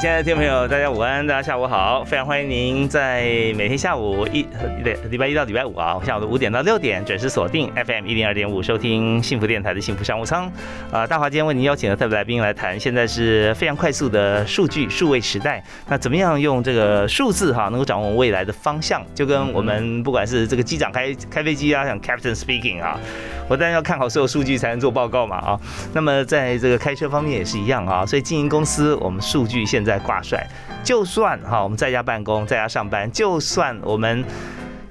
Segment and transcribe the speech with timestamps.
[0.00, 4.46] 亲爱的听众朋友，大家午安，大家下午好，非常欢迎您在每天下午一
[4.82, 10.50] 礼礼拜一到礼拜五啊，下午的五点到六点准时锁定 FM 一零二点五，收听幸福电台的幸福商务舱。
[10.90, 19.04] 啊，大华今天为您邀请了特别来宾来谈，现在是非常快速的数据数位时代，那怎么样用这个数字哈，能够掌握我们未来的方向？
[19.14, 22.98] 就跟我们不管是这个机长开开飞机啊，像 Captain Speaking 啊，
[23.50, 25.60] 我当然要看好所有数据才能做报告嘛啊。
[25.92, 30.46] 那么在这个开车方面也是一样啊，所以经营公司，我们数据现在在挂帅，
[30.84, 34.24] 就算哈我们在家办公，在家上班，就算我们。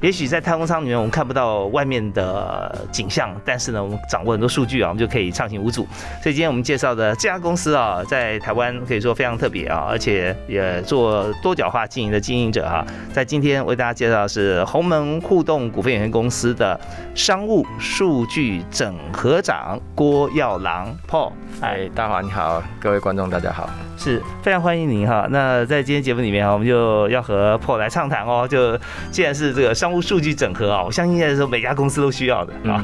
[0.01, 5.85] 也许在太空舱里面，我们看不到外面的景象，但是呢，我们掌握很多数据啊，我们就可以畅行无阻。
[6.23, 12.85] 所以今天我们介绍的这家公司啊，在台湾可以说非常特别啊，而且也做多角化经营的经营者哈。
[13.11, 16.79] 在今天为大家介绍的是鸿门互动股份有限公司的
[17.13, 21.33] 商务数据整合长郭耀郎 Paul。
[21.59, 25.27] 嗨，大华你好，各位观众大家好，是非常欢迎您哈。
[25.29, 28.47] 那在今天节目里面啊，我们就要和 Paul 来畅谈哦。
[28.47, 28.79] 就
[29.11, 32.83] 既然是这个商务数据整合啊，我相信现在说每家公司都需要的啊。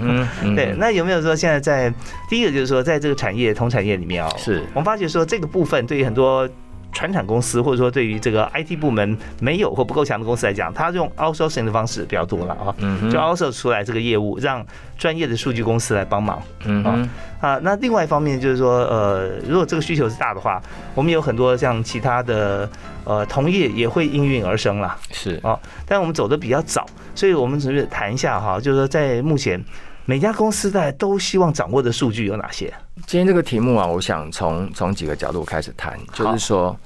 [0.55, 1.93] 对，那有没有说现在在
[2.29, 6.47] 第一个就是说，在这个产业同产业里面啊，是我们发觉说这个部分对于很多。
[6.95, 12.73] 传产公司或者说对于这个 IT 部门没有或不够强的公司来讲，它用 outsourcing 的方式比较多了啊，
[13.11, 14.65] 就 outsource 出来这个业务，让
[14.97, 16.41] 专业的数据公司来帮忙。
[16.63, 17.09] 嗯啊
[17.41, 20.59] 啊，那另外一方面就是说，呃，如果这个需求是大的话，
[20.95, 22.67] 我们有很多像其他的
[23.03, 24.97] 呃同业也会应运而生了。
[25.11, 29.61] 是啊，但我们走的比较早，所以我们只是谈一下哈，就是说在目前。
[30.07, 32.71] 每家公司在都希望掌握的数据有哪些？
[33.07, 36.77] 今天这个题目啊，我想从从几个角度开始谈，就是说，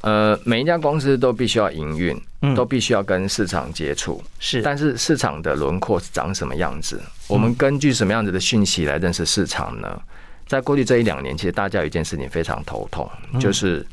[0.00, 2.18] 呃，每一家公司都必须要营运，
[2.56, 4.62] 都必须要跟市场接触，是。
[4.62, 6.98] 但是市场的轮廓是长什么样子？
[7.28, 10.00] 我们根据什么样子的讯息来认识市场呢？
[10.46, 13.86] 在过去这一两年，其实大家有一件事情非常头痛，就是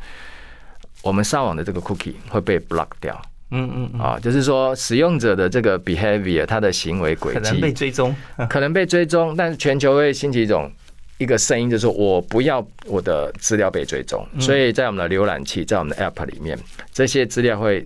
[1.02, 3.22] 我们上网的这个 cookie 会被 block 掉。
[3.52, 7.40] 嗯嗯啊，就是说使用者的这个 behavior，他的行为轨迹。
[7.40, 8.16] 可能被追踪，
[8.50, 10.72] 可能被追踪，但是全球会兴起一种
[11.18, 16.58] 一个声音，就是说我不要我的资料被追踪，所以在我们的浏览器，在我们的 app 里面，
[16.94, 17.86] 这些资料会。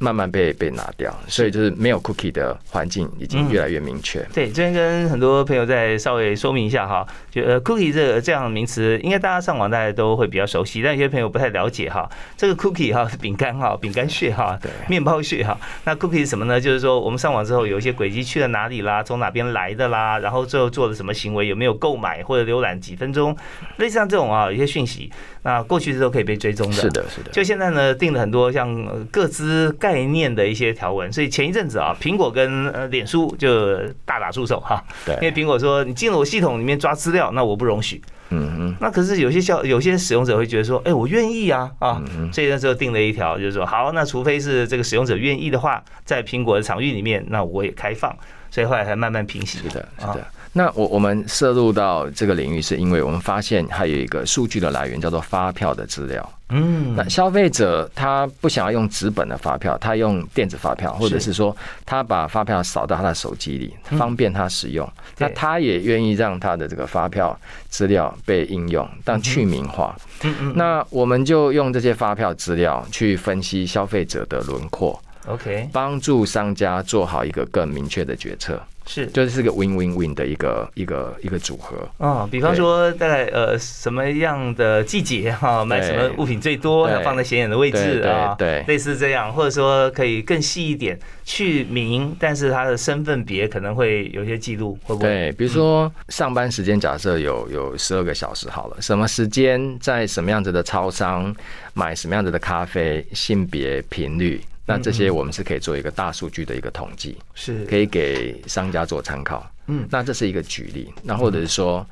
[0.00, 4.24] 慢慢被被拿掉，所以就是没有 cookie 的环境已经越来越明确。
[4.32, 12.08] 对，这边跟很多朋友再稍微说明一下哈，就呃 cookie 这个这样的名词，应该大家上网大家都会比较熟悉，但有些朋友不太了解哈。
[12.36, 15.58] 这个 cookie 哈是饼干哈，饼干屑哈，对，面包屑哈。
[15.82, 16.60] 那 cookie 是什么呢？
[16.60, 23.36] 就是说我们上网之后有一些轨迹去了哪里啦，从哪边来的啦，然后最后做了什么行为，有没有购买或者浏览几分钟，
[23.78, 25.10] 类似像这种啊，有些讯息，
[25.42, 26.74] 那过去是都可以被追踪的。
[26.74, 27.32] 是的，是的。
[27.32, 29.74] 就现在呢，定了很多像各资。
[29.88, 34.84] 概念的一些条文，所以前一阵子啊，苹果跟呃脸书就大打出手哈。
[35.06, 38.02] 对，因为苹果说你进了我系统里面抓资料，那我不容许。
[38.28, 38.76] 嗯嗯。
[38.78, 42.02] 那可是有些消有些使用者会觉得说，哎，我愿意啊啊。
[42.30, 48.14] 所以那时候定了一条，就是说，好，那除非是这个使用者愿意的话，在苹果的场域里面，那我也开放。
[48.50, 49.58] 所以后来才慢慢平息。
[49.58, 50.26] 是的，是的。
[50.58, 56.32] 那我我们涉入到这个领域，是因为我们发现还有一个数据的来源叫做发票的资料。
[56.48, 64.90] 嗯，那消费者他不想要用纸本的发票，他用电子发票，或者是说他把发票扫到他的手机里，方便他使用。
[65.18, 67.38] 那他也愿意让他的这个发票
[67.68, 69.94] 资料被应用，但去名化。
[70.24, 70.52] 嗯嗯。
[70.56, 78.60] 那我们就用这些发票资料去分析消费者的轮廓，OK，帮助商家做好一个更明确的决策。
[78.88, 82.26] 是，就是个 win win win 的一个一个一个组合啊。
[82.30, 95.06] 比方说，在呃什么样的季节哈，买什么物品最多，要放在显眼的位置啊，对，类似这样，或者说可以更细一点去名，但是他的身份别可能会有些记录，会不会？
[95.06, 101.36] 对，比如说上班时间假设有有十二个小时好了，什么时间在什么样子的超商
[101.74, 104.40] 买什么样子的咖啡，性别频率。
[104.68, 109.50] 那这些我们是可以做一个大数据的一个统计，是可以给商家做参考。
[109.66, 110.92] 嗯，那这是一个举例。
[111.02, 111.84] 那或者是说，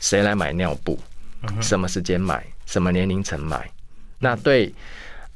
[0.00, 0.98] 谁来买尿布，
[1.60, 3.70] 什么时间买，什么年龄层买，
[4.18, 4.74] 那对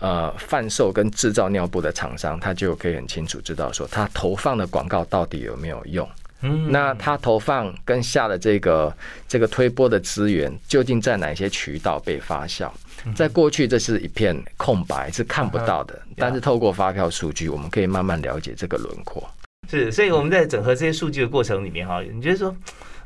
[0.00, 6.08] 呃贩售跟制造尿布的厂商，他就可以很清楚知道说，他投放的广告到底有没有用。
[6.40, 8.94] 嗯，那他投放跟下的这个
[9.26, 12.70] 这个推波的资源，究竟在哪些渠道被发酵？
[13.14, 16.00] 在过去，这是一片空白，是看不到的。
[16.16, 19.22] 但是透过发票数据，我们可以慢慢了解这个轮廓。
[19.68, 22.54] 是，所以我们在整合这些数据的过程里面，哈，你觉得说，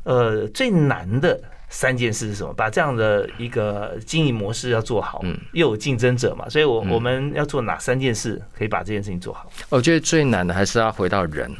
[0.03, 1.39] 呃，最难的
[1.69, 2.53] 三件事是什么？
[2.53, 9.51] 把这样的一个经营模式要做好，嗯，又有竞争者嘛，所以我我们要做哪三件事，可以把这件事情做好？
[9.69, 11.51] 我觉得最难的还是要回到人。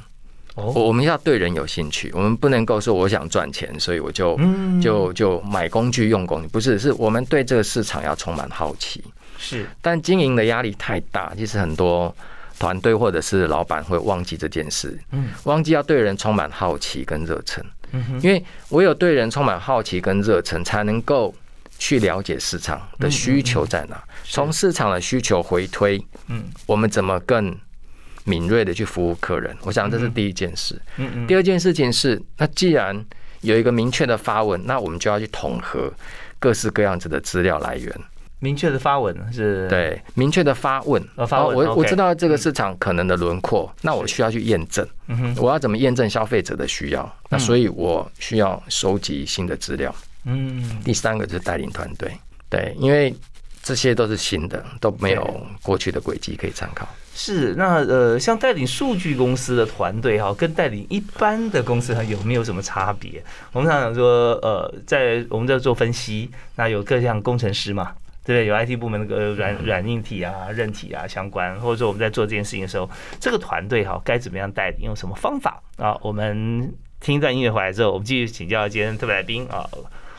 [0.55, 4.39] 哦，我们要对人有兴趣，我们不能够说我想赚钱，所以我就
[4.81, 9.03] 就就买工具用工具，不是，是我们对这个市场要充满好奇。
[9.39, 12.15] 是，但经营的压力太大，其实很多
[12.59, 17.65] 团队或者是老板会忘记这件事，嗯，忘记要对人充满好奇跟热忱。
[17.91, 21.33] 嗯哼，因为唯有对人充满好奇跟热忱，才能够
[21.79, 27.57] 去了解市场的需求在哪，从市场的需求回推，嗯，我们怎么更。
[28.25, 30.79] 敏锐的去服务客人，我想这是第一件事。
[30.97, 31.27] 嗯嗯。
[31.27, 33.05] 第二件事情是，那既然
[33.41, 35.91] 有一个明确的发文，那我们就要去统合
[36.39, 37.93] 各式各样子的资料来源。
[38.39, 39.69] 明确的发文是？
[39.69, 41.01] 对，明确的发问。
[41.27, 41.55] 发问。
[41.55, 44.85] 我我知道这个市场可能的轮廓，那我需要去验证。
[45.07, 45.35] 嗯哼。
[45.37, 47.17] 我要怎么验证消费者的需要？
[47.29, 49.95] 那所以我需要收集新的资料。
[50.25, 50.81] 嗯。
[50.83, 52.11] 第三个就是带领团队，
[52.49, 53.15] 对，因为
[53.63, 56.85] 这些都是新的，都没有过去的轨迹可以参考。
[57.15, 63.23] 是，那呃，像带领数据公司的团队哈，跟带领一般的公司有没有什么差别？
[63.53, 67.93] 我们常常说，呃，在我们在做分析，那有各项工程师嘛，
[68.25, 68.45] 对不对？
[68.47, 72.89] 有 IT 部门那个软软硬体啊、韧体啊相关，或者说我们在做这件事情的时候，
[73.19, 75.95] 这个团队哈该怎么样带领，用什么方法啊？
[76.01, 79.69] 我们听一段音乐回来之后，我们继续请教今天特别来宾啊，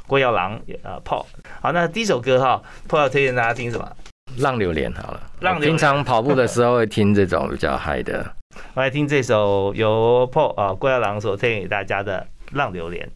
[0.06, 1.24] 郭耀郎呃 Paul。
[1.60, 3.90] 好，那第一首歌哈，Paul 要推荐大家听什么？
[4.38, 8.34] 浪流连好了，平常跑步的时候会听这种比较嗨的。
[8.74, 13.06] 我来听这首由 Paul 啊郭耀郎所推荐给大家的《浪流连》。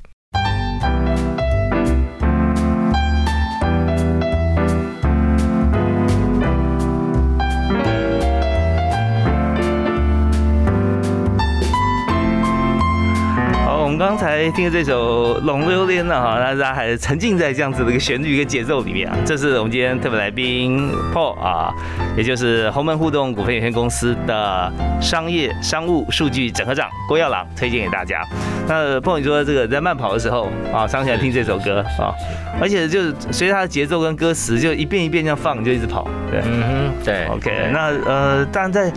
[13.99, 19.17] 刚才听的这首《龙流连》呢，哈，那大家还沉浸在这样子的一个旋律跟节奏里面啊。
[19.27, 21.75] 这是我们今天特别来宾 Paul 啊，
[22.17, 28.23] 也就是鸿门互动股份有限公司的商业商务数据整合长郭耀朗推荐给大家。
[28.69, 32.15] 那 Paul 你说这个在慢跑的时候啊，常起来听这首歌啊，
[32.61, 36.07] 而且就是随着它的节奏跟歌词，就一遍一遍这样放，就一直跑。
[36.31, 37.27] 对，嗯哼，对。
[37.27, 38.93] OK，那呃，当然在。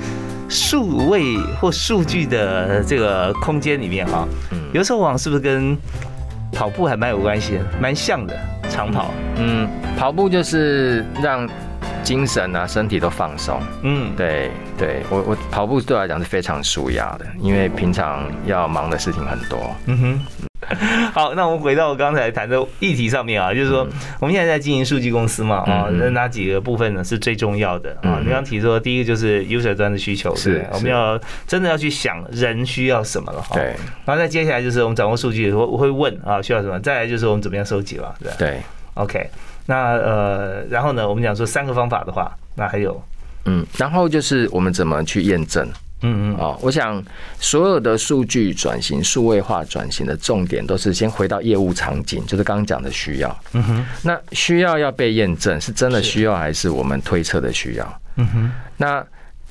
[0.51, 4.27] 数位或数据的这个空间里面哈，
[4.73, 5.77] 有时候往是不是跟
[6.51, 8.37] 跑步还蛮有关系的，蛮像的
[8.69, 9.11] 长跑。
[9.37, 9.65] 嗯，
[9.97, 11.49] 跑步就是让
[12.03, 13.61] 精神啊、身体都放松。
[13.83, 19.73] 嗯，对对，我我跑步对我来讲是非常舒压的，因为平常要忙的事情很多。
[19.85, 20.50] 嗯哼。
[21.13, 23.87] 好，那我们回到我刚才谈的议题上面啊，就是说
[24.19, 27.95] 我们现在在经营数据公司嘛，啊，那哪几个部分呢是最重要的？
[28.01, 28.19] 啊？
[28.23, 33.55] 你刚提说第一个就是 user 端的需求，是，我们要真的要去想人需要什么了哈。
[33.55, 33.75] 对，
[34.05, 38.57] 然后再接下来就是我们掌握数据，我我会问啊需要什么，再来就是我们怎么样收集了，对对
[38.95, 39.29] ，OK，
[39.65, 43.01] 那呃，然后呢，我们讲说三个方法的话，那还有，
[43.45, 45.67] 嗯，然后就是我们怎么去验证。
[46.01, 47.03] 嗯嗯啊，我想
[47.39, 53.39] 所有的数据转型、数位化转型的重点都是先回到业务场景，就是刚刚讲的需要。
[53.53, 58.01] 嗯哼，那需要要被验证，是真的需要还是我们推测的需要？
[58.15, 59.05] 嗯哼，那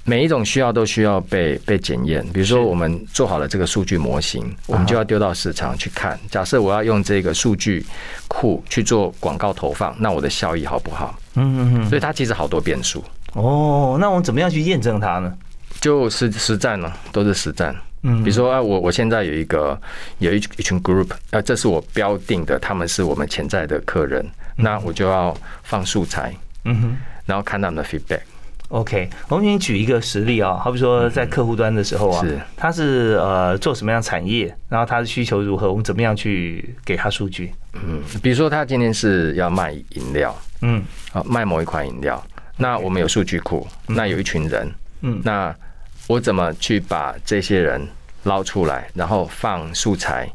[0.04, 2.26] 每一种需要都需要被被检验。
[2.32, 6.18] 比如说，我们做好了这个数据模型，我们就要丢到市场去看。
[6.30, 7.84] 假设我要用这个数据
[8.26, 11.16] 库去做广告投放，那我的效益好不好？
[11.34, 11.88] 嗯嗯嗯。
[11.88, 13.04] 所以它其实好多变数。
[13.34, 15.32] 哦，那我们怎么样去验证它呢？
[15.80, 17.74] 就实实战了，都是实战。
[18.02, 19.78] 嗯，比如说啊，我我现在有一个
[20.18, 24.24] 有一一群 group，啊，这是我标定的，他们是我们潜在的客人，
[24.56, 26.34] 那我就要放素材，
[26.64, 26.96] 嗯哼，
[27.26, 28.20] 然后看他们的 feedback。
[28.68, 32.38] OK，我们给你举一个实例啊，好比说在客户端的时候啊，是。
[32.56, 37.52] 他是呃做什么样产业，然后他的需求如何，我们怎么样去给他数据？
[37.72, 40.82] 嗯，比如说他今天是要卖饮料，嗯，
[41.12, 42.24] 啊，卖某一款饮料，
[42.56, 44.72] 那我们有数据库，那有一群人，
[45.02, 45.54] 嗯，那
[46.10, 47.86] 我怎么去把这些人
[48.24, 50.28] 捞出来，然后放素材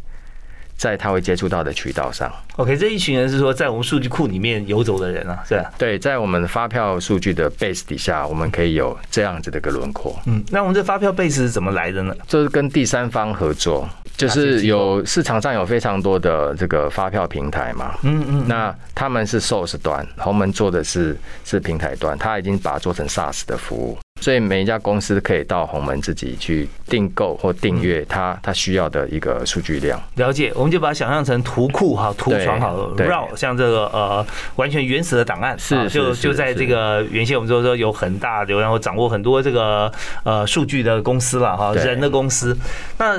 [0.78, 5.70] 在他会接触到的渠道上？OK，这一群人是说在我们数据库里面游走的人啊，是吧？
[5.78, 10.18] 对，在我们发票数据的 base 底下，我们可以有这样子的一个轮廓。
[10.28, 12.16] 嗯，那我们这发票 base 是怎么来的呢？
[12.26, 17.96] 就是跟第三方合作，就是有市场上有非常多的这个发票平台嘛。
[18.04, 23.98] 嗯嗯，那他们是 source 端，鸿门做的是是平台端，他已经把它做成 SaaS 的服务。
[24.22, 30.02] 所以每一家公司可以到鸿门自己去订购或订阅它它需要的一个数据量。
[30.16, 39.92] 了解，我们就把它想象成图库哈，图床好了 RAW，像这个呃完全原始的档案，是啊就是就在这个原先我们说说有很大流量或掌握很多这个
[40.24, 42.58] 呃数据的公司了哈，人的公司。
[42.98, 43.18] 那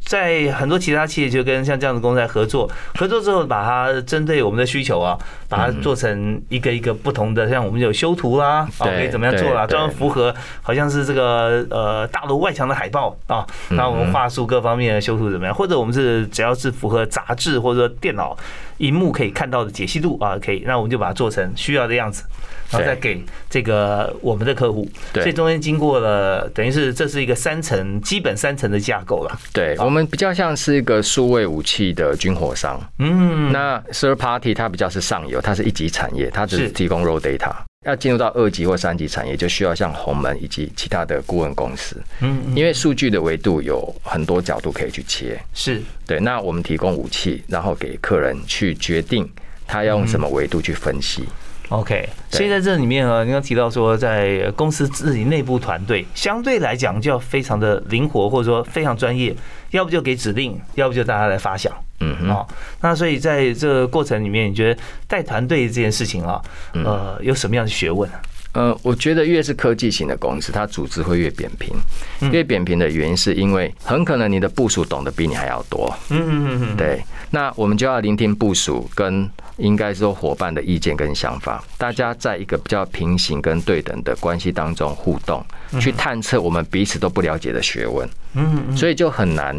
[0.00, 5.18] 在很多其他企业就跟像这样的公司在合作，合作之后把它针对我们的需求啊，
[5.54, 15.54] 把它做成一个一个不同的，像我们有修图啦，啊可以怎么样做啦，专门符合好像是这个呃大楼外墙的海报啊，那我们画术各方面的修图怎么样？
[15.54, 18.36] 或者我们是只要是符合杂志或者说电脑
[18.78, 22.24] 荧幕可以看到的解析度啊，可以，那我们就把它做成需要的样子。
[22.70, 29.38] 然后再给这个我们的客户，对所以中间经过了，等于是这是一个三层基本三层的架构了。
[29.52, 32.80] 对我们比较像是一个数位武器的军火商。
[32.98, 37.52] 嗯，那 third party 它比较是上游，它是一级产业，它只是是提供 raw data。
[37.84, 45.38] 要进入到二级或三级产业，就需要像鸿门以及其他的顾问公司，嗯，嗯因为数据的维度有很多角度可以去切。
[45.52, 49.28] 是对，那我们提供武器，然后给客人去决定
[49.66, 51.24] 他要用什么维度去分析。
[51.70, 59.34] OK，所以在这里面啊，你刚提到说，在公司自己内部团队相对来讲就要非常的灵活，或者说非常专业，
[59.70, 61.72] 要不就给指令，要不就大家来发想。
[62.00, 62.46] 嗯哼，哦，
[62.82, 66.42] 那所以在这个过程里面，你觉得带团队这件事情啊，
[66.74, 68.08] 嗯呃，有什么样的学问？
[68.54, 71.74] 呃，我觉得越是科技型的公司，它组织会越扁平。
[72.20, 75.92] 嗯越扁平的原因是因为很可能你的部署懂得比你还要多。
[76.08, 85.44] 嗯嗯嗯嗯，对，那我们就要聆听部署跟应该说伙伴的意见跟想法，大家在一个比较平行跟对等的关系当中互动，
[85.80, 88.08] 去探测我们彼此都不了解的学问。
[88.34, 89.54] 嗯嗯所以就很难，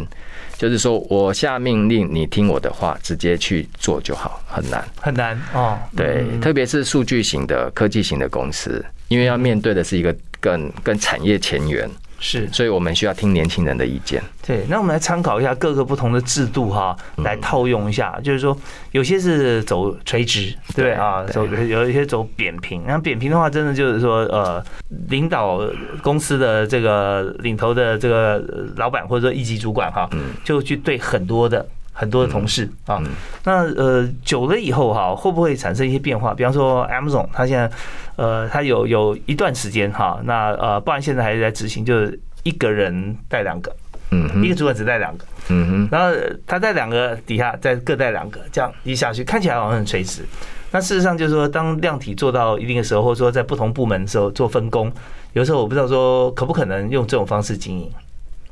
[0.58, 4.82] 就是说我下命令，你听我的话，直接去做就好，很难。
[5.00, 5.78] 很难哦。
[5.96, 14.22] 对，嗯特别是数据型的、科技型的公司，因为要面对的是一个更更产业前沿，是所以我们需要听年轻人的意见。
[14.46, 18.18] 对，那我们来参考一下各个不同的制度哈，嗯来套用一下。
[18.22, 18.56] 就是说，
[18.92, 21.24] 有些是走垂直，对啊？
[21.24, 22.82] 走有一些走扁平。
[22.86, 24.64] 那扁平的话，真的就是说，呃，
[25.08, 25.60] 领导
[26.02, 28.42] 公司的这个领头的这个
[28.76, 31.66] 老板或者说一级主管哈，嗯就去对很多的。
[31.98, 33.02] 很多的同事啊，
[33.42, 36.34] 那呃久了以后哈，会不会产生一些变化？
[36.34, 37.70] 比方说 Amazon，它现在
[38.16, 43.74] 呃它有有一段时间哈，那呃不然现在还是在执行，就是一个人带两个，
[44.10, 46.14] 嗯，一个主管只带两个，嗯哼，然后
[46.46, 50.22] 他带两个底下再各带两个，这样一下去看起来好像很垂直。
[50.70, 54.92] 那事实上就是说，当量体做到一定的时候，或者说在不同部门的时候做分工，
[55.32, 57.90] 有时候我不知道说可不可能用这种方式经营。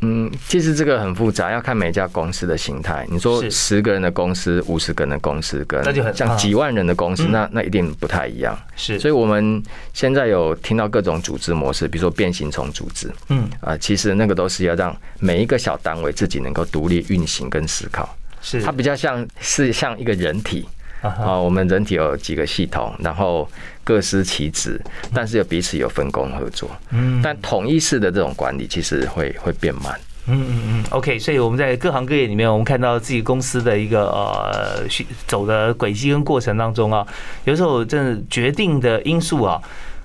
[0.05, 3.07] 嗯，其实这个很复杂，要看每一家公司的形态。
[3.11, 7.33] 你说十个人的公司、五十个人的公司，跟那就很啊像几万人的公司，嗯。
[7.33, 8.57] 那那一定不太一样。
[8.77, 13.11] 是，所以我们现在有听到各种组织模式，比如说变形虫组织。
[13.29, 18.15] 嗯，啊，其实那个都是要让每一个小单位自己能够独立运行跟思考。
[18.43, 18.63] 是。
[18.63, 20.67] 它比较像是像一个人体
[21.09, 23.49] 啊我们人体有几个系统，然后
[23.83, 24.81] 各司其职，
[25.13, 26.71] 但是又彼此有分工合作。
[26.91, 29.95] 嗯但统一式的这种管理其实会会变慢。
[30.27, 34.83] 嗯嗯嗯，OK，所以我们在各行各业里面，我们看到自己公司的一个呃
[35.27, 37.07] 走的轨迹跟过程当中啊，
[37.45, 39.61] 有时候真的决定的因素啊，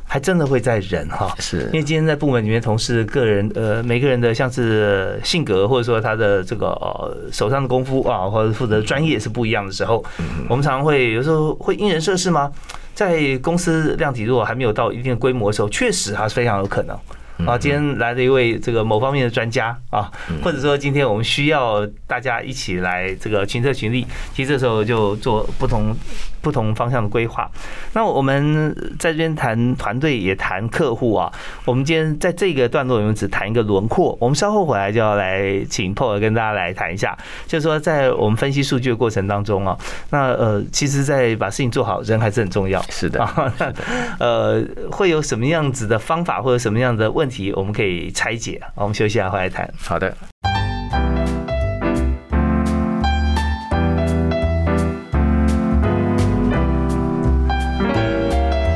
[0.09, 1.31] 还真的会在人哈。
[1.39, 10.03] 是因为今天在部门里面，同事个人呃每个人的像是性格，或者说他的这个呃手上的功夫啊，或者负责专业是不一样的时候，
[10.49, 12.51] 我们常常会有时候会因人设事吗？
[12.95, 16.97] 在公司量体如果还没有到一定的规模的时候，确实还是非常有可能。
[17.45, 20.11] 啊，今天来了一位这个某方面的专家啊，
[20.43, 25.95] 或者说今天我们需要大家一起来这个群策群力，其实这时候就做不同
[26.41, 27.49] 不同方向的规划。
[27.93, 31.31] 那我们在这边谈团队也谈客户啊，
[31.65, 37.17] 我们今天在这个段落里面只谈一个轮廓，我们稍后回来就要来请 Paul 跟大家来谈一下，
[37.47, 39.77] 就是说在我们分析数据的过程当中啊，
[40.09, 42.81] 那呃，其实，在把事情做好，人还是很重要。
[42.89, 43.53] 是的，啊，
[44.19, 48.59] 呃，会有什么样子的方法或者什么样的问题，我们可以拆解。
[48.75, 49.71] 我们休息一下，回来谈。
[49.77, 50.13] 好的。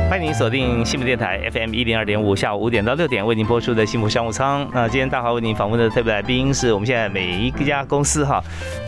[0.08, 4.68] 欢迎您锁定幸福电台 FM 一零二点五，下午五点到六点为您播出的幸福商务舱。
[4.72, 8.40] 那今天大华为您访问的特别来宾是我们现在每一家公司哈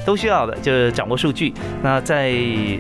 [0.07, 1.53] 都需要的，就是掌握数据。
[1.83, 2.33] 那在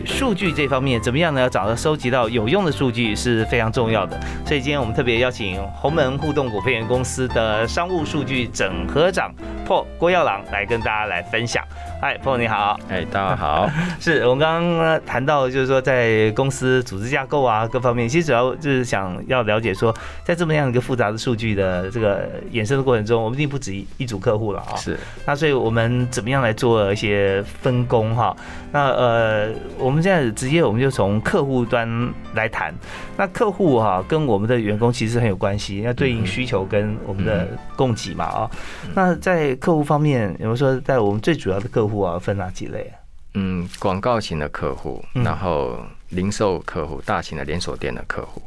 [0.06, 1.40] 数据这方面，怎么样呢？
[1.40, 4.18] 要找到收集到有用的数据是非常重要的。
[4.46, 9.34] 所以今天我们特别邀请鸿门互动股份有限公司的商务数据整合长
[9.66, 11.64] Paul 郭耀朗来跟大家来分享。
[12.00, 12.78] 嗨，朋友你好。
[12.88, 13.68] 哎，大家好。
[13.98, 19.92] 是我们刚刚谈到，就是说在公司组织架构啊各方面，其实主要就是想要了解说，
[20.22, 24.76] 在这么样一个复杂的数据的这个衍生的过程中，我们一定不止一组客户了啊。
[24.76, 24.96] 是。
[25.24, 27.15] 那所以我们怎么样来做一些
[27.62, 28.36] 分工哈？
[28.72, 31.88] 那呃，我们现在直接我们就从客户端
[32.34, 32.74] 来谈。
[33.16, 37.46] 那客户哈跟我们的员工其实很有关系，要对应需求跟我们的
[37.76, 38.50] 供给嘛啊。
[38.94, 42.92] 那在客户方面，比如说在我们最主要的客户啊，分哪几类？
[43.34, 48.40] 嗯，广告型的客户，然后零售客户，大型的连锁店的客户。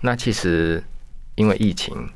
[0.00, 0.82] 那其实
[1.34, 2.08] 因为疫情，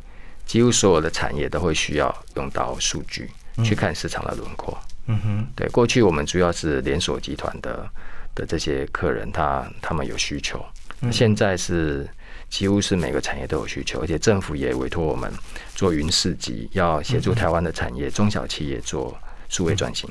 [0.44, 3.30] 几乎所有的产业都会需要用到数据
[3.64, 4.76] 去看市场的轮廓。
[5.08, 7.88] 嗯哼，对，过去我们主要是连锁集团的
[8.34, 10.64] 的这些客人，他他们有需求。
[11.10, 12.08] 现在是
[12.48, 15.32] 几乎是每个产业都有需求，而且政府也委托我们
[15.74, 19.16] 做云市集，要协助台湾的产业中小企业做
[19.48, 20.10] 数位转型。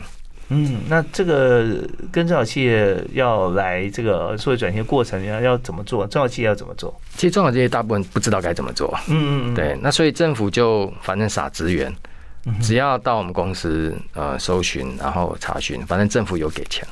[0.50, 6.08] 嗯，那这个跟中小企业要来这个数位转型过程要要怎么做？
[6.08, 6.98] 中小企业要怎么做？
[7.16, 8.98] 其实中小企业大部分不知道该怎么做。
[9.10, 9.54] 嗯嗯嗯。
[9.54, 11.94] 对，那所以政府就反正撒资源，
[12.62, 16.88] 只要到我们公司呃搜寻，然后查询，反正政府有给钱。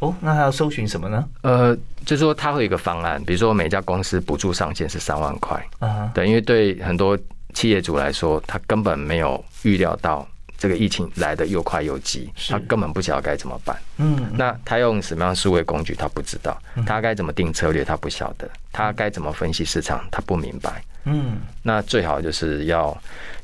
[0.00, 1.28] 哦，那还要搜寻什么呢？
[1.42, 5.62] 呃，就是说他会有一个方案，比如说每家公司补助上限是三万块。
[5.78, 7.18] 啊，对，因为对很多
[7.52, 10.26] 企业主来说，他根本没有预料到。
[10.58, 13.74] 这个疫情来的又快又急，他根本不晓得该怎么办。
[13.96, 16.52] 嗯，那他用什么样数位工具，他不知道；
[16.84, 20.84] 他该怎么定策略，他不晓得；他该怎么分析市场，他不明白。
[21.04, 22.96] 嗯，那最好就是要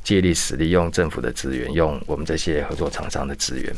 [0.03, 3.73] 借力使力，用政府的资源，用我们这些合作厂商的资源，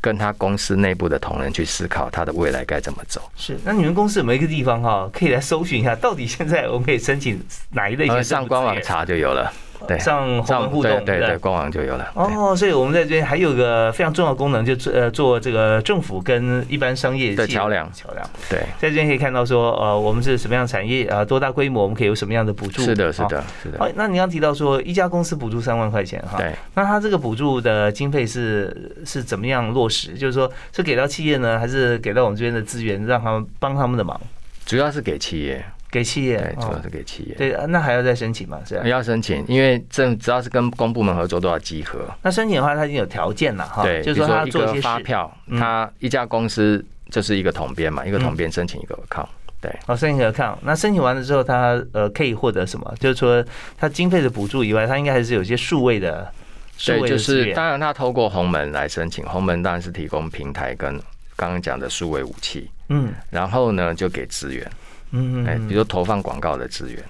[0.00, 3.22] 跟他公司内部的同仁去思考他的未来该怎么走。
[3.36, 8.24] 是，那你们公司有没有一个地方哈，可以来搜寻一下，到底现在我们可以申请哪一类型？
[8.24, 9.52] 上官网查就有了。
[9.86, 12.10] 对，上红门互动，对对，官网就有了。
[12.14, 17.90] 哦，所以我们在这边还有个非常重要的功能，就呃做这个政府跟一般商业的桥梁。
[17.92, 22.82] 桥梁，对，在这边可以看到说，呃，我们是什么样的产业啊，多大规模，我们可以有什么样的补助？
[22.82, 23.78] 是的，是的，是的。
[23.78, 30.14] 哦，那你刚提到说一家公司补助三万块钱哈，对，那他这个补助的经费是是怎么样落实？
[30.14, 34.20] 就是说是给到企业呢，还是给到我们这边的资源，让他们帮他们的忙？
[34.66, 35.64] 主要是给企业。
[35.90, 37.34] 给企业，对，主要是给企业。
[37.34, 38.60] 对，那还要再申请吗？
[38.64, 42.00] 是要申请，因为这只要是跟公部门合作都要集合。
[42.22, 43.82] 那申请的话，它已经有条件了哈。
[43.82, 49.26] 对，就是说他做一些发票，他一家公司就是一个统编嘛，一个统编申请一个 account。
[49.60, 50.56] 对，哦，申请一个 account。
[50.62, 52.94] 那申请完了之后，他呃可以获得什么？
[53.00, 53.44] 就是说，
[53.76, 56.32] 他经费的补助以外，他应该还是有些数位的。
[56.86, 60.98] 对，就是当然，他透过鸿门来申请，鸿门当然是提供平台跟
[61.36, 62.70] 刚刚讲的数位武器。
[62.88, 64.66] 嗯，然后呢，就给资源。
[65.12, 67.02] 嗯，哎，比如投放广告的资源，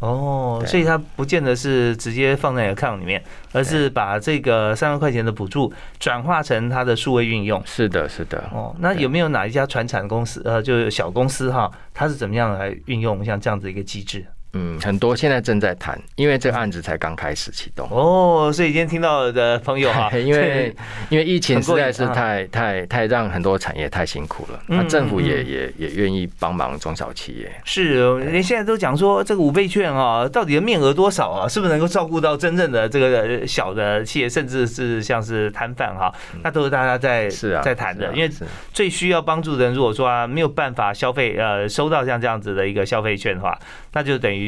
[0.00, 7.62] 哦，所以它不见得是直接放在 account 里面，而是把这个三万块钱的补助转化成它的数位运用。
[7.64, 8.44] 是的，是的。
[8.52, 14.26] 哦，那有没有哪一家传产公司，呃，就是小公司哈，它是怎么样来运用像这样子一个机制？
[14.56, 20.74] 嗯，很多现在正在谈，因为这个案子才刚开始启动哦，所以今天听到的朋友哈， 因为
[21.10, 27.52] 因为疫情实在是太太太让很多产业太辛苦了，那政府也也也愿意帮忙中小企业。
[27.64, 31.46] 是，连现在都讲说这个五倍券啊，到底的面额多少啊？
[31.46, 36.10] 是不是能够照顾到真正的这个小的企业，甚至是像是摊贩哈？
[36.42, 38.30] 那都是大家在是啊在谈的，因为
[38.72, 43.58] 最需要帮助的人，如果说啊没有办法消费，呃，收到像这样子的一个消费券的话，
[43.92, 44.45] 那就等于。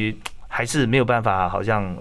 [0.49, 1.97] 还是没有办法，好像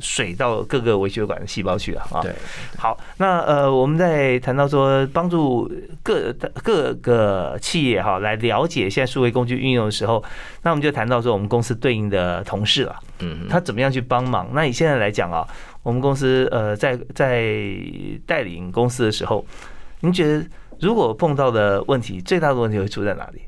[0.00, 2.22] 水到各个微血管的细胞去了啊。
[2.22, 2.32] 对，
[2.78, 5.70] 好，那呃，我们在谈到说帮助
[6.02, 6.32] 各
[6.64, 10.24] 各个企业哈来了解现在数位工具运用的时候，
[10.62, 14.48] 那我们就谈到说我们公司对应的同事了，嗯，他怎么样去帮忙？
[14.54, 15.46] 那你现在来讲啊，
[15.82, 17.52] 我们公司呃在在
[18.26, 19.44] 带领公司的时候，
[20.00, 20.42] 您觉得
[20.80, 23.42] 如果碰到的问题，最大的问题会出在哪里？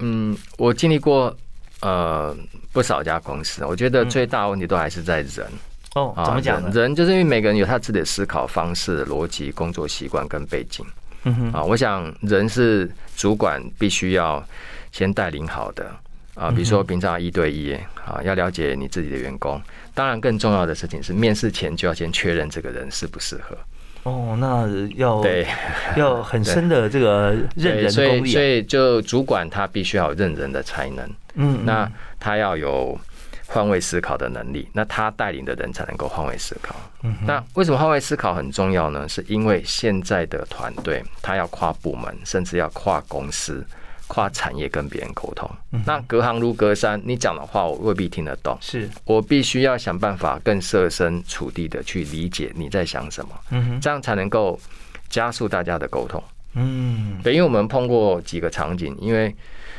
[0.00, 1.34] 嗯，我经历过。
[1.80, 2.32] 呃，
[2.72, 5.46] 不少家公司，我觉得最大问题都还是在人
[5.94, 6.12] 哦。
[6.24, 6.72] 怎么讲？
[6.72, 10.84] 人就是因为每个人有他自己的思考方式、逻辑、工作习惯跟背景。
[11.24, 14.44] 嗯哼啊，我想人是主管必须要
[14.90, 15.94] 先带领好的
[16.34, 16.50] 啊。
[16.50, 17.72] 比如说平常一对一
[18.04, 19.60] 啊，要了解你自己的员工。
[19.94, 23.56] 当然，更重要的事情是面试前就要先确认这个人适不适合。
[24.04, 25.46] 哦，那要对
[25.96, 31.08] 要很深的这个认人功力，所以就主管他必须要有认人的才能。
[31.34, 32.98] 嗯，那他要有
[33.46, 36.74] 换位思考的能力，那他带领的人才能够换位思考。
[37.02, 39.08] 嗯，那为什么换位思考很重要呢？
[39.08, 43.64] 是因为现在的团队他要跨部门，甚至要跨公司。
[44.12, 45.50] 跨产业跟别人沟通，
[45.86, 48.86] 那隔行如隔山，你讲的话我未必听得懂，是。
[49.06, 54.60] 我必须要想办法更设身处地的去理解你在想什么，嗯，这样才能够
[55.08, 56.22] 加速大家的沟通。
[56.52, 59.34] 嗯，对，因为我们碰过几个场景，因为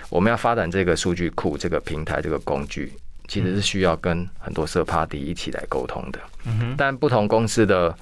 [0.09, 2.91] 我们要发展这个数据库、这个平台、这个工具，
[3.27, 6.19] 其实是需要跟很多社 party 一起来沟通的。
[6.45, 7.95] 嗯哼，但不同公司的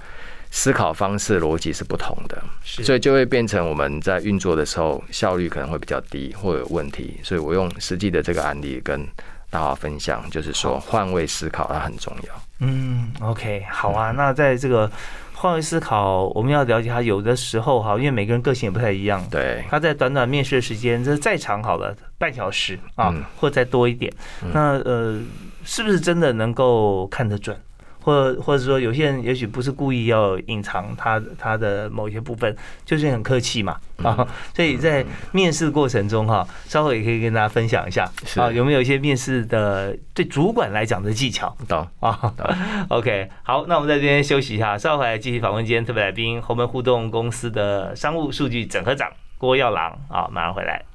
[0.53, 7.17] 思考方式、逻辑是不同的，所以就会变成我们在运作的时候效率可能会比较低或有问题。
[7.23, 9.07] 所以我用实际的这个案例跟
[9.49, 12.33] 大家分享，就是说换位思考它很重要。
[12.59, 14.11] 嗯，OK，好啊。
[14.11, 14.91] 那在这个
[15.33, 19.25] 换位思考，我们要了解他有的时候哈，因为每个人个性也不太一样。
[19.31, 24.11] 对，他在短短面试的时间，这再长好了，半小时啊，或再多一点，
[24.53, 25.19] 那呃，
[25.63, 27.57] 是不是真的能够看得准？
[28.01, 34.27] 或或者说，有些人也许不是故意要隐藏他他的某一些部分，就是很客气嘛啊。
[34.53, 41.55] 所以在面试过程中哈，稍后也可以跟大家分享一下啊，有没有一些面试的对主管来讲的技巧？
[41.67, 42.33] 懂啊？
[42.89, 50.90] OK，好，那我们在这边休息一下，稍后来继续访问今天特别来宾，鸿门互动公司的商务数据整合长郭耀郎啊，马上回来。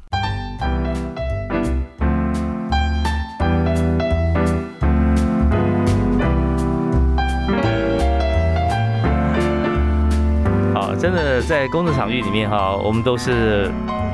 [10.99, 13.71] 真的在工作场域里面哈，我们都是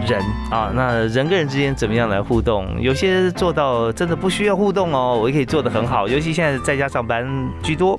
[0.07, 0.71] 人啊。
[0.75, 2.67] 那人跟人之间怎么样来互动？
[2.81, 6.09] 有些做到真的不需要互动哦，我也可以做得很好。
[6.09, 7.27] 尤其现在在家上班
[7.63, 7.99] 居多。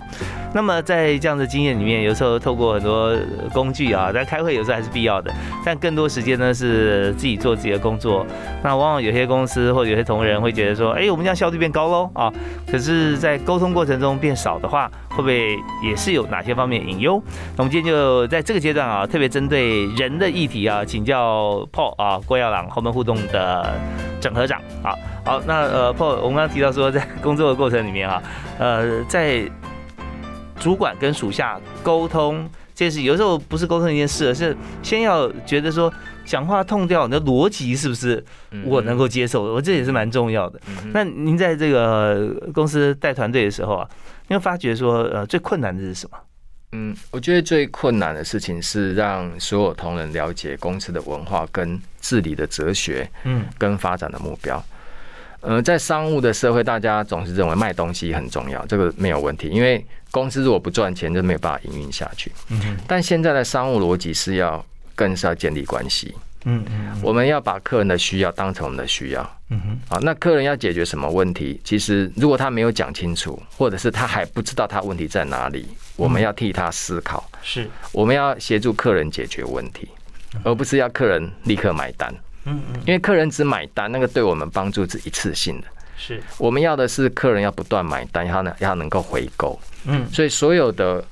[0.53, 3.15] 那么在这样的经验里面，有时候透过很多
[3.53, 5.33] 工具啊，但开会有时候还是必要的。
[5.65, 8.25] 但更多时间呢是自己做自己的工作。
[8.63, 12.31] 那往往有些公司或者有些同仁会觉得说，哎，我们这样效率变高喽啊。
[12.69, 17.21] 可是，在沟通过程中变少的话，会不会也是有哪些方面隐忧？
[17.55, 23.73] 那我们今天就在这个阶段啊，特别针对人的议题啊，请教 Paul 啊，郭耀朗后门互动的
[24.21, 24.93] 整合长啊。
[25.25, 28.21] 好，那呃 Paul，我们刚刚提到说，在工作的过程里面啊，
[28.59, 29.41] 呃，在
[30.59, 35.91] 主管跟属下沟通，这件事有时候不是沟通一件事，而是先要觉得说
[36.25, 38.23] 讲话痛掉，你的逻辑是不是
[38.65, 39.43] 我能够接受？
[39.43, 40.59] 我这也是蛮重要的。
[40.93, 43.89] 那您在这个公司带团队的时候啊，
[44.27, 46.17] 你会发觉说，呃，最困难的是什么？
[46.75, 54.63] 嗯，我觉得最困难的事情是让所有同仁了解公司的文化跟治理的哲学，嗯，跟发展的目标。
[55.43, 62.31] 呃，在商务的社会，大家总是认为卖东西很重要，这个没有问题，因为公司如果不赚钱，就没有办法营运下去。
[62.49, 66.15] 嗯但现在的商务逻辑是要更是要建立关系。
[66.45, 66.97] 嗯嗯。
[67.03, 69.37] 我们要把客人的需要当成我们的需要。
[69.49, 69.79] 嗯哼。
[69.89, 71.59] 好，那客人要解决什么问题？
[71.65, 77.29] 其实如果他没有讲清楚，或者是他还不知道他问题在哪里，我们要替他思考。
[77.41, 77.69] 是。
[77.91, 79.89] 我们要协助客人解决问题，
[80.43, 82.13] 而不是要客人立刻买单。
[82.45, 85.67] 嗯嗯，因为客人只买单，那个对我们帮助是一次性的。
[85.97, 89.59] 是，我们要的是客人要不断买单，然后呢，要能够回购。
[89.85, 91.03] 嗯，所以所有的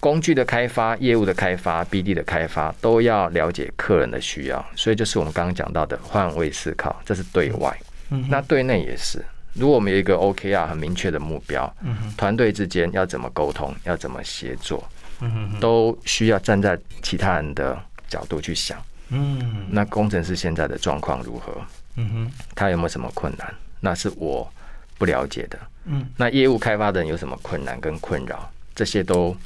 [0.00, 4.64] 工具的开发、业务的开发、BD 的开发，都要了解客人的需要。
[4.74, 7.76] 所以就是我们刚刚讲到的换位思考，这是对外。
[8.10, 9.22] 嗯，那对内也是。
[9.52, 14.82] 如果我们有一个 OKR 很明确的目标，嗯团队之间要怎么沟通，要怎么协作，
[15.20, 18.76] 嗯都需要站在其他人的角度去想。
[19.10, 21.52] 嗯，那工程师现在的状况如何？
[21.96, 23.54] 嗯哼，他有没有什么困难？
[23.80, 24.50] 那是我
[24.98, 25.58] 不了解的。
[25.84, 28.50] 嗯，那业务开发的人有什么困难跟困扰？
[28.74, 29.36] 这些都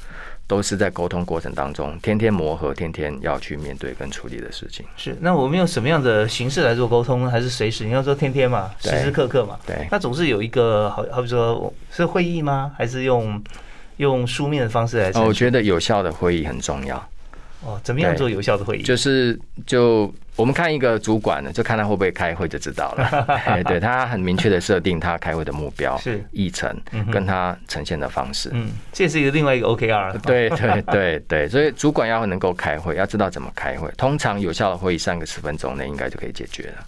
[0.47, 4.83] 都是在沟通过程当中，天天磨合，天天要去面对跟处理的事情。
[4.97, 7.29] 是，那我们用什么样的形式来做沟通呢？
[7.29, 7.85] 还是随时？
[7.85, 9.59] 你要说天天嘛，时时刻刻嘛。
[9.67, 9.87] 对。
[9.91, 12.71] 那总是有一个好，好比说，是会议吗？
[12.75, 13.39] 还是用
[13.97, 15.11] 用书面的方式来？
[15.13, 17.09] 哦，我觉得有效的会议很重要。
[17.61, 18.83] 哦，怎么样做有效的会议？
[18.83, 23.37] 就是就我们看一个主管呢，就看他会不会开会就知道了。
[23.67, 26.73] 对他很明确的设定他开会的目标、是议程，
[27.11, 28.49] 跟他呈现的方式。
[28.53, 30.17] 嗯，这是一个另外一个 OKR。
[30.21, 33.91] 对对对对，所以主管要能够开会，要知道怎么开会。
[33.97, 36.87] 通常有效的会议三个十分钟内应该就可以解决了。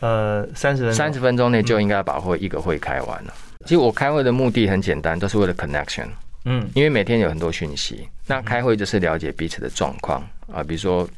[0.00, 3.32] 呃，三十分三十分钟内就应该把会一个会开完了。
[3.64, 6.06] 其实我开会的目的很简单，都是为了 connection。
[6.44, 10.22] 嗯，因为每天有很多讯息，那开会就是了解彼此的状况
[10.52, 11.08] 啊，比如说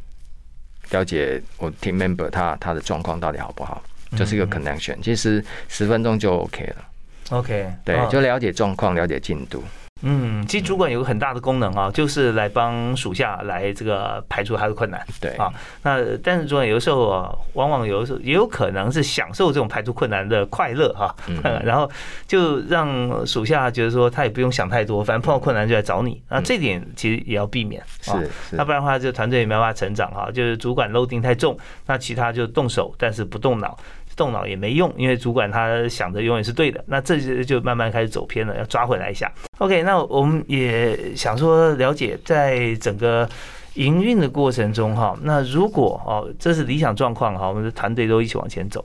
[0.90, 3.82] 了解我 team member 他他的状况到底好不好，
[4.16, 6.84] 就是一个 connection，其实十分钟就 OK 了。
[7.30, 9.62] OK，对，就了解状况，了解进度。
[10.02, 15.04] 嗯，其实主管有个很大的功能啊，就是来帮属下来这个排除他的困难。
[15.20, 21.14] 对啊，那但是主管有的时候啊，往往有的时候也有可能是享受这种排除困难的快乐哈，
[21.64, 21.90] 然后
[22.26, 26.22] 就让属下觉得说他也不用想太多，反正碰到困难就来找你。
[26.28, 28.12] 那这点其实也要避免，是，
[28.52, 30.30] 那不然的话就团队也没办法成长哈。
[30.32, 33.76] 就是主管 loading 太重，那其他就动手，但是不动脑。
[34.20, 39.32] 动脑也没用，因为主管他想的永远是对的，那这就就慢慢开始走偏了，要抓回来一下。
[39.58, 43.26] OK，那我们也想说了解，在整个。
[43.74, 48.84] 营运的过程中哈，那如果哦，这是理想状况哈，我们的团队都一起往前走，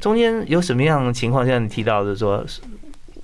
[0.00, 1.44] 中间有什么样的情况？
[1.44, 2.42] 像你提到的说，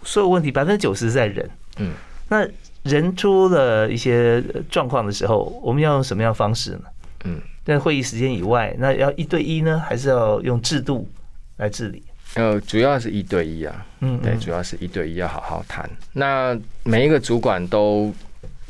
[0.03, 1.93] 所有问题百分之九十在人，嗯，
[2.29, 2.45] 那
[2.83, 6.83] 人出了一些状况的时候，我们要用什么样的方式呢？
[7.25, 11.09] 嗯，在会议时间以外，那要一对一呢，还是要用制度
[11.57, 12.03] 来治理？
[12.35, 15.89] 呃，主要是一对一啊，嗯，对，主要是一对一要好好谈。
[16.13, 18.13] 那每一个主管都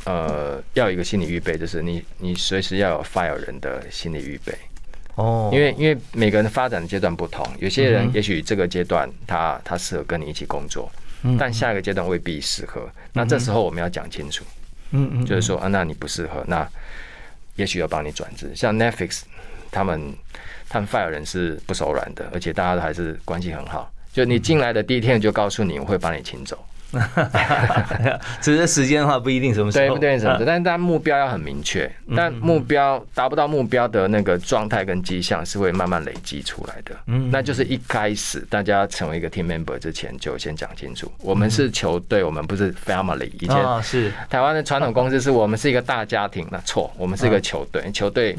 [0.04, 4.56] 呃要有一个心理预备，就是你你随时要有 fire 人的心理预备
[5.16, 10.88] 哦，因为因为每个人的发展阶段不同，有些人也许这个阶段他他适合跟你一起工作，
[11.36, 12.88] 但下一个阶段未必适合。
[13.14, 14.44] 那这时候我们要讲清楚，
[14.92, 16.68] 嗯嗯，就是说啊，那你不适合，那
[17.56, 19.22] 也许要帮你转职，像 Netflix
[19.72, 20.14] 他们。
[20.68, 23.90] 他们 fire 人是不手软的，而且大家都还是关系很好。
[24.12, 26.58] 就你进来的第一天就告诉你，我会把你请走。
[28.40, 30.18] 只是时间的话，不一定什么时候，对不对？
[30.18, 30.42] 什么？
[30.46, 31.90] 但是但目标要很明确。
[32.16, 36.96] 但目标达不到目标的那个状态跟迹象，是会慢慢累积出来的。
[37.08, 43.30] 嗯，那就是一开始大家成为一个 team member 之前，就先讲清楚，我们是球队，我们不是 family。
[43.40, 46.46] 以前是台湾的传统公司，是我们是一个大家庭。
[46.50, 48.34] 那错，我们是一个球队，球队。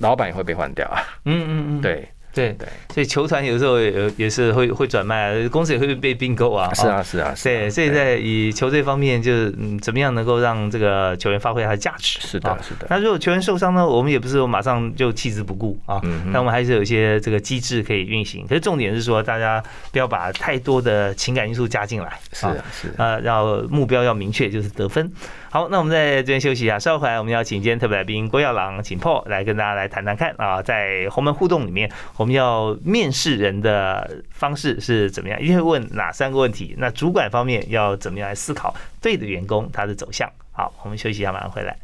[0.00, 1.02] 老板也会被换掉啊！
[1.24, 2.08] 嗯嗯嗯，对。
[2.32, 6.72] 对对，所以球团有时候也也是会会转卖，公司也会被并购啊。
[6.74, 12.20] 是啊是啊，对，所以在以球队方面，就是嗯，怎么样能够让这个球员发挥他的价值？
[12.20, 12.86] 是的，是的。
[12.88, 16.00] 那如果球员受伤呢，我们也不是马上就弃之不顾啊，
[16.32, 18.46] 但我们还是有一些这个机制可以运行。
[18.46, 22.16] 可是重点是说，大家不要把太多的情感因素加进来。
[22.32, 25.10] 是是啊，要目标要明确，就是得分。
[25.52, 35.42] 好，那我们在这边休息一下，稍后回来我们要请今天特别来宾郭耀郎，请 Paul 来跟大家来谈谈看啊，在红门互动里面，我们要面试人的方式是怎么样？
[35.42, 36.76] 一定会问哪三个问题？
[36.78, 40.30] 那主管方面要怎么样来思考对的员工他的走向？
[40.52, 41.76] 好，我们休息一下，马上回来。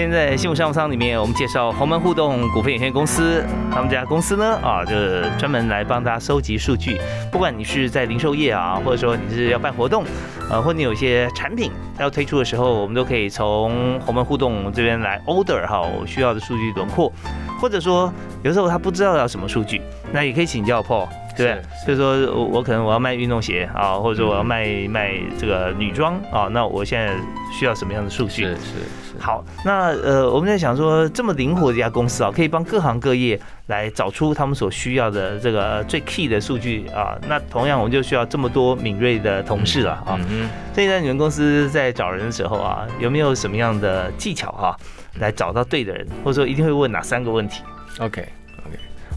[0.00, 3.44] 今天在新闻商务舱里面，我们介绍鸿门互动股份有限公司。
[3.70, 6.98] 他们这家公司呢，啊，就是专门来帮大家收集数据。
[7.30, 10.02] 不管你是在零售业啊，或者说你是要办活动，
[10.50, 17.12] 呃，或你有一些产品要推出的时候，我们都可以从鸿门互动这边来 order 哈需要的数据轮廓。
[17.60, 18.10] 或者说
[18.42, 19.82] 有时候他不知道要什么数据，
[20.14, 21.08] 那也可以请教 Paul。
[21.44, 27.14] 对，所以说我我可能我要卖运动鞋啊，或者说我要卖卖这个女装啊，那我现在
[27.58, 28.44] 需要什么样的数据？
[28.44, 29.18] 是是是。
[29.18, 37.18] 好，那呃，我们在想说，这么灵活的一家公司啊，可以帮各行各业来找出他们所需要的这个最 key 的数据啊。
[37.28, 40.18] 那同样，我们就需要这么多敏锐的同事了啊。
[40.30, 44.74] 嗯所以在你们公司在找人的时候啊，有没有什么样的技巧哈，
[45.18, 47.62] 来找到对的人，或者说一定会问哪三个问题
[47.98, 48.26] ？OK。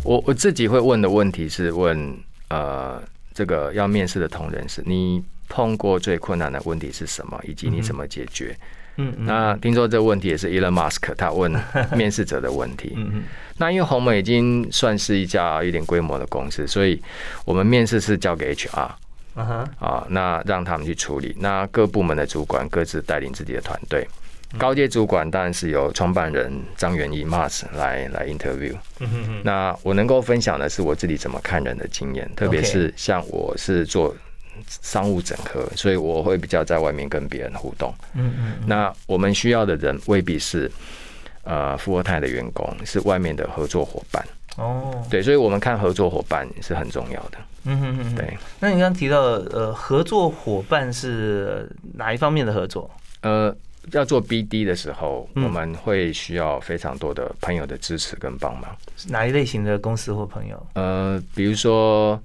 [0.03, 2.17] 我我自己会问的问题是问
[2.49, 3.01] 呃，
[3.33, 8.55] 这个要面试的同仁是，你碰过最困难的问题是什么，以及你怎么解决？
[8.97, 11.51] 嗯，那听说这个问题也是 Elon Musk 他问
[11.97, 12.93] 面试者的问题。
[12.95, 13.23] 嗯嗯，
[13.57, 17.01] 那因为鸿蒙已经算是一家有点规模的公司，所以
[17.45, 18.91] 我们面试是交给 HR，
[19.79, 21.35] 啊，那让他们去处理。
[21.39, 24.07] 那各部门的主管各自带领自己的团队。
[24.57, 28.75] 高阶主管当然是由创办人张元义 Mars 来来 interview。
[29.43, 34.15] 那我能够分享的是我自己怎么看人的经验，特别是像我是做
[34.67, 37.93] 商务整合，所以我会比较在外面跟别人互动。
[38.13, 38.53] 嗯嗯。
[38.67, 40.71] 那我们需要的人未必是
[41.43, 44.23] 呃富二代的员工，是外面的合作伙伴。
[44.57, 45.03] 哦。
[45.09, 47.37] 对，所以我们看合作伙伴是很重要的。
[47.65, 48.15] 嗯哼哼。
[48.15, 48.37] 对。
[48.59, 52.87] 那你刚刚提到呃合作伙伴是哪一方面的合作？
[53.21, 53.55] 呃。
[53.91, 58.75] 要做 BD 的时候，我们会需要非常多的朋友的支持跟帮忙。
[59.09, 60.67] 哪一类型的公司或朋友？
[60.73, 62.19] 呃，比如说，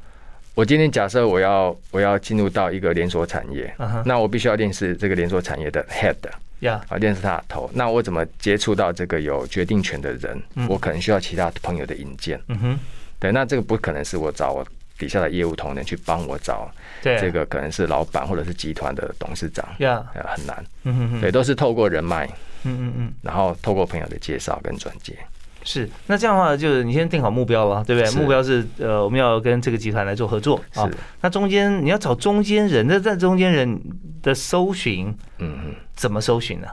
[0.54, 6.14] 我今天假设我要我要进入到一个连锁产业，那我必须要认识这个连锁产业的 head，
[6.60, 7.68] 呀，啊，认识他的头。
[7.74, 10.40] 那我怎么接触到这个有决定权的人？
[10.68, 12.40] 我可能需要其他朋友的引荐。
[12.48, 12.78] 嗯哼，
[13.18, 14.66] 对，那这个不可能是我找我。
[14.98, 16.68] 底下的业务同仁去帮我找，
[17.02, 22.26] 对这个可能是老板或者是集团的董事长，呀，很难，嗯嗯对，都是透过人脉，
[22.64, 25.16] 嗯嗯嗯，然后透过朋友的介绍跟转介，
[25.62, 28.20] 是，那这样的话就是你先定好目标了，对不对？
[28.20, 30.80] 目标是呃，我们要跟这个集团来做合作，是，
[31.20, 33.80] 那中间你要找中间人，那在中间人
[34.22, 35.08] 的搜寻，
[35.38, 36.68] 嗯嗯，怎么搜寻呢？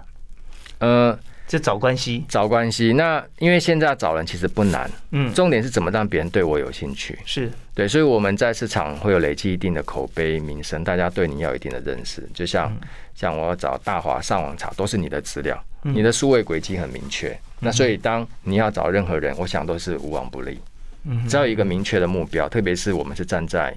[0.80, 1.20] 呃。
[1.48, 2.94] 就找关系，找关系。
[2.94, 7.18] 那因为现在找人其实不难，嗯，重点是怎么让别人对我有兴趣。
[7.26, 12.28] 是对，所以我们在市场会有累积一定的口碑名声，大家对你要有一定的认识。
[12.34, 12.76] 就像
[13.14, 17.38] 像我要找大华上网查，都是你的资料，你的数位轨迹很明确。
[17.60, 20.60] 那所以当你要找任何人，我想都是无往不利。
[21.04, 23.72] 嗯只要有一个明确的目标，特别是我们是站在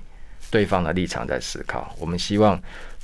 [0.51, 2.59] 对方的立场在思考，我们希望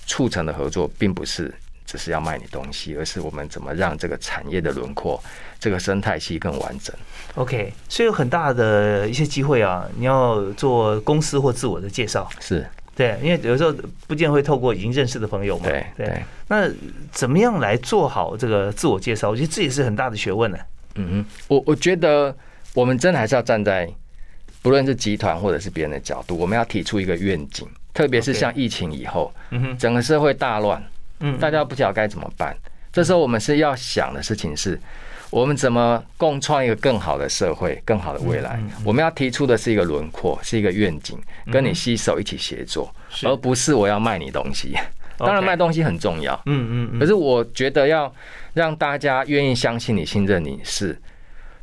[0.06, 1.52] 促成的合作，并不是
[1.86, 5.22] 只是要卖你东西，而是我们怎么让这个产业的轮廓、
[5.58, 6.94] 这个生态系更完整。
[7.34, 12.66] OK，所以有很大的一些机会啊，你要做公司或自我的介绍，是
[12.96, 13.74] 对，因为有时候
[14.06, 16.70] 不见会透过已经认识的朋友嘛，对对，那
[17.10, 19.30] 怎么样来做好这个自我介绍？
[19.30, 20.58] 我觉得这也是很大的学问呢。
[20.94, 22.34] 嗯哼，我我觉得
[22.72, 23.92] 我们真的还是要站在
[24.62, 30.80] 不论是集团或者是别人的角度，我们要提出一个愿景，特别是像疫情以后，嗯哼，整个社会大乱，
[31.24, 32.54] 嗯，大家不晓得该怎么办。
[32.92, 34.78] 这时候我们是要想的事情是，
[35.30, 38.62] 我们怎么共创一个更好的社会、更好的未来。
[38.84, 41.18] 我们要提出的是一个轮廓，是一个愿景，
[41.50, 44.76] 跟你携手一起协作，而不是我要卖你东西。
[45.16, 48.12] 当然，卖东西很重要，嗯嗯嗯，可是我觉得要
[48.52, 51.00] 让大家愿意相信你、信任你是，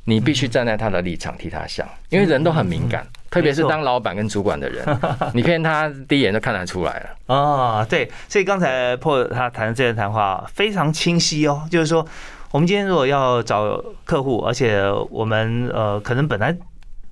[0.05, 4.85] 你必须站在他的立场替他想，因为人都很敏感，特别是当老板跟主管的人，
[5.33, 7.33] 你看他第一眼就看得出来了。
[7.33, 12.05] 啊，对，所以刚才破他谈的这段谈话非常清晰哦，就是说，
[12.51, 16.53] 我们今天如果要找客户，而且我们呃可能本来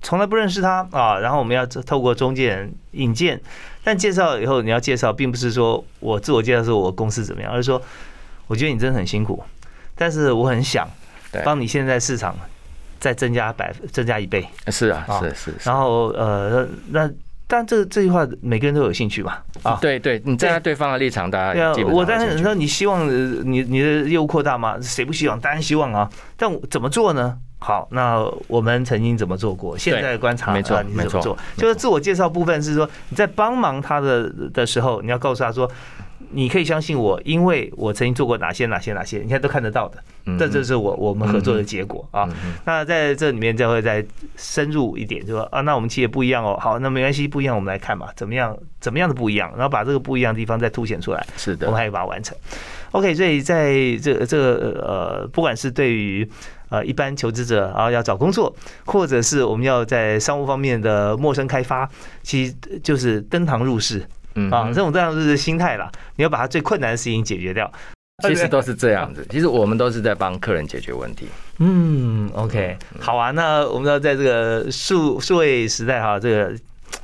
[0.02, 3.40] 从来不认识他啊，然后我们要透过中介人引荐，
[3.82, 7.80] 但介绍以后你要介绍，并不是说我自我介绍说我公司怎么样，而是说
[8.46, 9.42] 我觉得你真的很辛苦，
[9.94, 10.86] 但是我很想
[11.44, 12.36] 帮你现在市场
[13.00, 15.74] 再增加百增加一倍，是啊，啊是是是然。
[15.76, 17.10] 后呃那
[17.48, 24.78] 但这这句话每个人都有兴趣嘛啊，对对，你站在对方的立场，大家对啊我当然有兴趣说你希望呃你你的业务扩大吗？
[24.80, 25.40] 谁不希望？
[25.40, 26.08] 当然希望啊。
[26.36, 27.36] 但我怎么做呢？
[27.58, 29.76] 好，那我们曾经怎么做过？
[29.76, 31.36] 现在的观察，没错啊你怎么没错做？
[31.56, 35.68] 就是自我介绍部分是说你在帮忙他的的时候，你要告诉他说，
[36.30, 39.98] 你可以相信我，因为我曾经做过哪些哪些哪些，你看都看得到的。
[40.34, 42.28] 嗯这这是我我们合作的结果啊。
[42.64, 44.04] 那在这里面再会再
[44.36, 46.58] 深入一点，就说啊，那我们企业不一样哦。
[46.60, 51.26] 好，那没关系，不一样，我们来看嘛，怎么样怎么样的不一样，然后把这个不一样的地方再凸显出来。
[51.36, 52.36] 是的，我们还可以把它完成。
[52.92, 56.28] OK，所以在这个这个呃，不管是对于
[56.70, 61.88] 呃一般求职者啊要找工作，或者是我们要在商务方面的陌生开发，
[62.22, 67.70] 其实就是登堂入室嗯啊，这种登堂入室的心态啦，你要把它最困难的事情解决掉。
[68.28, 69.26] 其实都是这样子。
[69.30, 71.26] 其实我们都是在帮客人解决问题。
[71.58, 73.30] 嗯，OK，好啊。
[73.30, 76.52] 那我们要在这个数数位时代哈，这个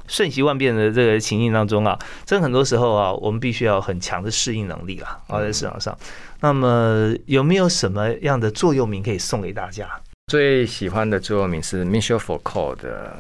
[0.09, 5.97] 瞬息万变的这个情境当中啊，真的很多时候啊，我们必须要很强的适应能力啦，啊，在市场上。
[6.41, 9.89] 那么有没有什么样的座右铭可以送给大家？
[10.29, 13.15] 最喜欢的座右铭是 Michel Foucault 的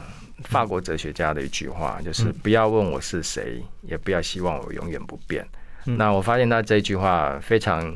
[0.44, 5.46] 法国哲学家的一句话，就是嗯不要问我是谁，也不要希望我永远不变。
[5.86, 5.96] 嗯。
[5.96, 7.94] 那我发现他这句话非常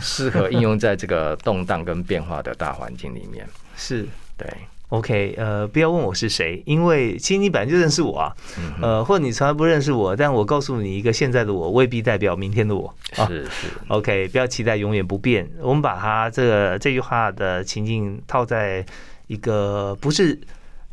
[0.00, 3.46] 适合应用在这个动荡跟变化的大环境里面。
[3.76, 4.06] 是。
[4.36, 4.48] 对
[4.88, 12.92] ，OK，呃，不要问我是谁，因为其实你本来就认识我啊，嗯呃，或者你从来不认识我，但我告诉你一个现在的我，未必代表明天的我。
[13.16, 13.26] 啊。
[13.28, 15.48] 是是，OK，不要期待永远不变。
[15.60, 18.84] 我们把它这个这句话的情境套在
[19.28, 20.36] 一个不是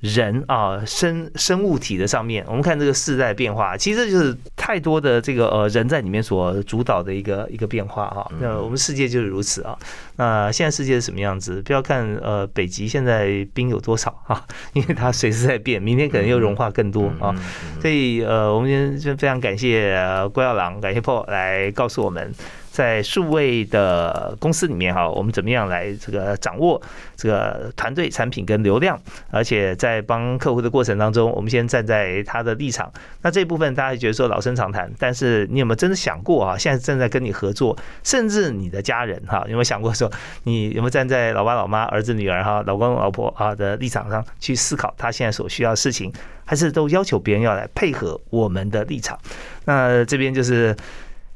[0.01, 8.31] 人啊生生物体的上面，我们看这个世代变化，其实就是太多的这个呃人在里面所主导的一个一个变化哈。
[8.39, 9.77] 那我们世界就是如此啊。
[10.15, 11.61] 那现在世界是什么样子？
[11.61, 17.33] 不要看呃北极现在冰有多少哈， 因为它随时在变，明天可能又融化更多啊。
[17.37, 17.41] 嗯
[17.79, 22.33] 所以呃，我们今天就非常感谢呃郭耀郎，感谢 Paul 来告诉我们。
[22.71, 26.81] 在数位的公司里面哈，我们怎么样来这个掌握
[27.17, 28.97] 这个团队、产品跟流量，
[29.29, 32.89] 而且在帮客户的过程当中，我们先站在他的立场。
[33.23, 36.57] 那这部分大家觉得说老生常谈，但是你有没有真的想过啊？
[36.57, 40.09] 现在正在跟你合作，甚至你的家人哈，有没有想过说，
[40.43, 46.09] 你有没有站在老爸、老妈、儿子、女儿哈、老公、老婆啊的立场上去思考他现在所需要的事情，
[46.45, 49.19] 还是都要求别人要来配合我们的立场？
[49.65, 50.73] 那这边就是。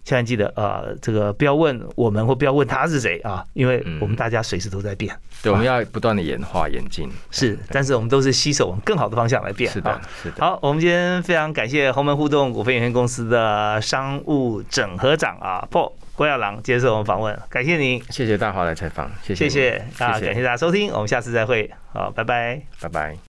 [0.05, 5.13] 千万记得啊、呃这个不要问我们或不要问他是谁啊，因为我们大家随时都在变。
[5.41, 7.09] 对，我们要不断的演化演进。
[7.31, 9.69] 是，但是我们都是携手往更好的方向来变。
[9.71, 10.35] 是的啊，是的。
[10.39, 22.61] 好，我们今天非常感谢鸿门互动股份有限公司的商务整合长啊，Paul 郭耀郎接受我们访问，感谢您，谢谢大华来采访，谢谢谢谢啊，感谢大家收听，我们下次再会，好，拜拜。
[22.79, 23.17] 拜拜。